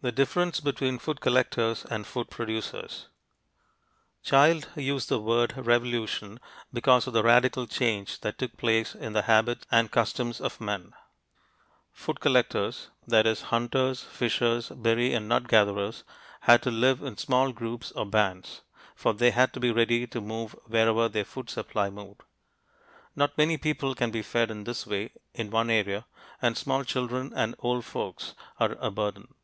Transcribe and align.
THE 0.00 0.12
DIFFERENCE 0.12 0.60
BETWEEN 0.60 1.00
FOOD 1.00 1.20
COLLECTORS 1.20 1.84
AND 1.86 2.06
FOOD 2.06 2.30
PRODUCERS 2.30 3.08
Childe 4.22 4.68
used 4.76 5.08
the 5.08 5.18
word 5.18 5.54
"revolution" 5.56 6.38
because 6.72 7.08
of 7.08 7.14
the 7.14 7.24
radical 7.24 7.66
change 7.66 8.20
that 8.20 8.38
took 8.38 8.56
place 8.56 8.94
in 8.94 9.12
the 9.12 9.22
habits 9.22 9.66
and 9.72 9.90
customs 9.90 10.40
of 10.40 10.60
man. 10.60 10.92
Food 11.92 12.20
collectors 12.20 12.90
that 13.08 13.26
is, 13.26 13.40
hunters, 13.50 14.00
fishers, 14.04 14.68
berry 14.68 15.12
and 15.14 15.28
nut 15.28 15.48
gatherers 15.48 16.04
had 16.42 16.62
to 16.62 16.70
live 16.70 17.02
in 17.02 17.16
small 17.16 17.50
groups 17.50 17.90
or 17.90 18.06
bands, 18.06 18.60
for 18.94 19.12
they 19.12 19.32
had 19.32 19.52
to 19.54 19.58
be 19.60 19.72
ready 19.72 20.06
to 20.06 20.20
move 20.20 20.52
wherever 20.66 21.08
their 21.08 21.24
food 21.24 21.50
supply 21.50 21.90
moved. 21.90 22.22
Not 23.16 23.36
many 23.36 23.58
people 23.58 23.96
can 23.96 24.12
be 24.12 24.22
fed 24.22 24.48
in 24.52 24.62
this 24.62 24.86
way 24.86 25.10
in 25.34 25.50
one 25.50 25.70
area, 25.70 26.06
and 26.40 26.56
small 26.56 26.84
children 26.84 27.32
and 27.34 27.56
old 27.58 27.84
folks 27.84 28.34
are 28.60 28.76
a 28.80 28.92
burden. 28.92 29.34